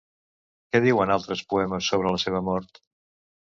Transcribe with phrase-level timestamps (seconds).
[0.71, 2.83] Què diuen altres poemes sobre la seva mort?